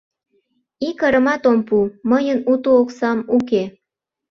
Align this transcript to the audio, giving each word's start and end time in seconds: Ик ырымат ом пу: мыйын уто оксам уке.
Ик 0.89 0.99
ырымат 1.07 1.43
ом 1.51 1.59
пу: 1.67 1.77
мыйын 2.09 2.39
уто 2.51 2.69
оксам 2.81 3.19
уке. 3.37 3.63